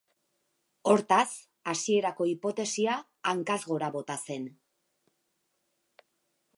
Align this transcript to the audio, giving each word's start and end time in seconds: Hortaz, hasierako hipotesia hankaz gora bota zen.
Hortaz, 0.93 1.27
hasierako 1.73 2.27
hipotesia 2.31 2.97
hankaz 3.33 3.61
gora 3.73 3.91
bota 3.99 4.19
zen. 4.41 4.49